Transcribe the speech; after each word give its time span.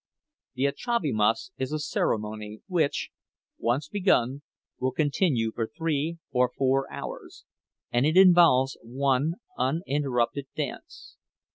The 0.55 0.63
acziavimas 0.65 1.51
is 1.59 1.71
a 1.71 1.77
ceremony 1.77 2.61
which, 2.65 3.11
once 3.59 3.87
begun, 3.87 4.41
will 4.79 4.93
continue 4.93 5.51
for 5.51 5.67
three 5.77 6.17
or 6.31 6.49
four 6.57 6.91
hours, 6.91 7.45
and 7.91 8.03
it 8.03 8.17
involves 8.17 8.79
one 8.81 9.33
uninterrupted 9.59 10.47
dance. 10.55 11.17